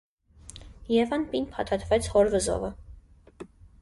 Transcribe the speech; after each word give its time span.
Եվան 0.93 1.25
պինդ 1.33 1.51
փաթաթվեց 1.57 2.07
հոր 2.15 2.33
վզովը: 2.37 2.71